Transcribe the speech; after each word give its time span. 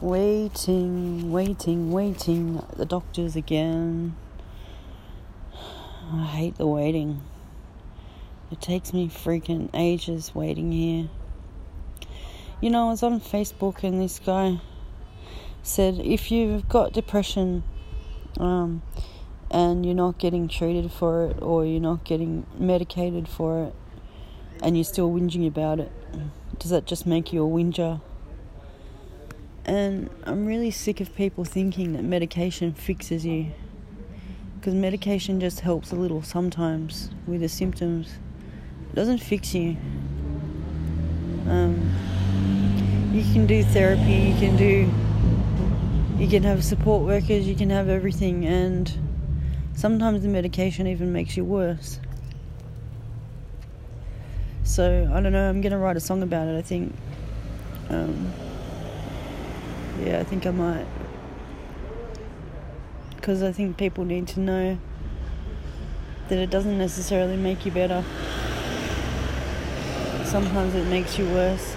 Waiting, 0.00 1.30
waiting, 1.30 1.92
waiting 1.92 2.58
at 2.58 2.76
the 2.76 2.84
doctors 2.84 3.36
again. 3.36 4.16
I 6.12 6.24
hate 6.24 6.56
the 6.56 6.66
waiting. 6.66 7.22
It 8.50 8.60
takes 8.60 8.92
me 8.92 9.08
freaking 9.08 9.70
ages 9.72 10.34
waiting 10.34 10.72
here. 10.72 11.08
You 12.60 12.70
know, 12.70 12.88
I 12.88 12.90
was 12.90 13.04
on 13.04 13.20
Facebook 13.20 13.84
and 13.84 14.00
this 14.00 14.18
guy 14.18 14.60
said 15.62 16.00
if 16.00 16.30
you've 16.30 16.68
got 16.68 16.92
depression 16.92 17.62
um, 18.40 18.82
and 19.48 19.86
you're 19.86 19.94
not 19.94 20.18
getting 20.18 20.48
treated 20.48 20.90
for 20.90 21.26
it 21.28 21.40
or 21.40 21.64
you're 21.64 21.80
not 21.80 22.02
getting 22.04 22.46
medicated 22.58 23.28
for 23.28 23.66
it 23.66 23.74
and 24.60 24.76
you're 24.76 24.84
still 24.84 25.10
whinging 25.10 25.46
about 25.46 25.78
it, 25.78 25.92
does 26.58 26.70
that 26.70 26.84
just 26.84 27.06
make 27.06 27.32
you 27.32 27.44
a 27.44 27.46
whinger? 27.46 28.00
And 29.64 30.10
I'm 30.24 30.44
really 30.44 30.70
sick 30.70 31.00
of 31.00 31.14
people 31.14 31.44
thinking 31.44 31.94
that 31.94 32.04
medication 32.04 32.74
fixes 32.74 33.24
you. 33.24 33.52
Because 34.56 34.74
medication 34.74 35.40
just 35.40 35.60
helps 35.60 35.90
a 35.90 35.96
little 35.96 36.22
sometimes 36.22 37.10
with 37.26 37.40
the 37.40 37.48
symptoms. 37.48 38.18
It 38.92 38.94
doesn't 38.94 39.18
fix 39.18 39.54
you. 39.54 39.76
Um, 41.48 41.92
you 43.12 43.22
can 43.32 43.46
do 43.46 43.62
therapy, 43.62 44.12
you 44.12 44.34
can 44.36 44.56
do, 44.56 44.90
you 46.18 46.28
can 46.28 46.42
have 46.42 46.64
support 46.64 47.04
workers, 47.04 47.46
you 47.46 47.54
can 47.54 47.70
have 47.70 47.88
everything, 47.88 48.46
and 48.46 48.92
sometimes 49.74 50.22
the 50.22 50.28
medication 50.28 50.86
even 50.86 51.12
makes 51.12 51.36
you 51.36 51.44
worse. 51.44 52.00
So 54.62 55.10
I 55.12 55.20
don't 55.20 55.32
know. 55.32 55.48
I'm 55.48 55.60
gonna 55.60 55.78
write 55.78 55.96
a 55.96 56.00
song 56.00 56.22
about 56.22 56.48
it. 56.48 56.56
I 56.56 56.62
think. 56.62 56.94
Um, 57.90 58.32
yeah, 60.00 60.18
I 60.18 60.24
think 60.24 60.46
I 60.46 60.50
might. 60.50 60.86
Because 63.16 63.42
I 63.42 63.52
think 63.52 63.76
people 63.76 64.04
need 64.04 64.26
to 64.28 64.40
know 64.40 64.78
that 66.28 66.38
it 66.38 66.50
doesn't 66.50 66.78
necessarily 66.78 67.36
make 67.36 67.64
you 67.64 67.72
better. 67.72 68.04
Sometimes 70.24 70.74
it 70.74 70.86
makes 70.86 71.18
you 71.18 71.26
worse. 71.26 71.76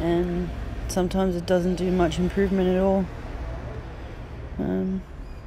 And 0.00 0.48
sometimes 0.88 1.36
it 1.36 1.46
doesn't 1.46 1.76
do 1.76 1.90
much 1.90 2.18
improvement 2.18 2.68
at 2.68 2.80
all. 2.80 3.04
Um, 4.58 5.02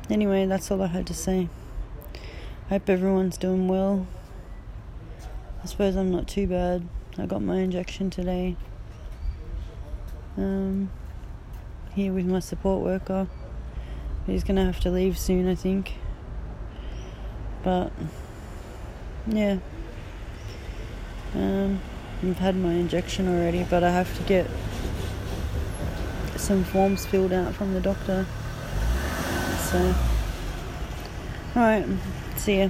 anyway, 0.09 0.45
that's 0.45 0.69
all 0.69 0.81
I 0.81 0.87
had 0.87 1.07
to 1.07 1.13
say. 1.13 1.49
I 2.67 2.75
Hope 2.75 2.89
everyone's 2.89 3.37
doing 3.37 3.67
well. 3.67 4.05
I 5.63 5.65
suppose 5.65 5.95
I'm 5.95 6.11
not 6.11 6.27
too 6.27 6.45
bad. 6.47 6.87
I 7.17 7.25
got 7.25 7.41
my 7.41 7.57
injection 7.57 8.09
today 8.09 8.55
um, 10.37 10.89
here 11.93 12.13
with 12.13 12.25
my 12.25 12.39
support 12.39 12.83
worker. 12.83 13.27
He's 14.25 14.43
gonna 14.43 14.65
have 14.65 14.79
to 14.81 14.89
leave 14.89 15.17
soon, 15.17 15.49
I 15.49 15.55
think. 15.55 15.93
But 17.63 17.91
yeah, 19.27 19.57
um, 21.35 21.81
I've 22.21 22.39
had 22.39 22.55
my 22.55 22.73
injection 22.73 23.27
already, 23.27 23.65
but 23.69 23.83
I 23.83 23.91
have 23.91 24.15
to 24.17 24.23
get 24.23 24.47
some 26.37 26.63
forms 26.63 27.05
filled 27.05 27.33
out 27.33 27.53
from 27.53 27.73
the 27.73 27.81
doctor. 27.81 28.25
So, 29.71 29.95
alright, 31.55 31.85
see 32.37 32.59
ya. 32.59 32.69